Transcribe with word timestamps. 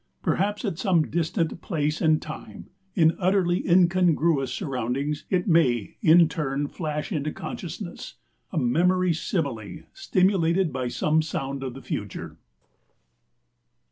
Perhaps 0.23 0.65
at 0.65 0.79
some 0.79 1.11
distant 1.11 1.61
place 1.61 2.01
and 2.01 2.19
time, 2.19 2.71
in 2.95 3.15
utterly 3.19 3.63
incongruous 3.69 4.51
surroundings, 4.51 5.25
it 5.29 5.47
may 5.47 5.97
in 6.01 6.27
turn 6.27 6.67
flash 6.67 7.11
into 7.11 7.31
consciousness 7.31 8.15
a 8.51 8.57
memory 8.57 9.13
simile 9.13 9.81
stimulated 9.93 10.73
by 10.73 10.87
some 10.87 11.21
sound 11.21 11.61
of 11.61 11.75
the 11.75 11.83
future. 11.83 12.37